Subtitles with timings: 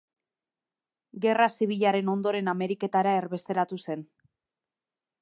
[1.25, 4.07] Gerra zibilaren ondoren Ameriketara erbesteratu zen.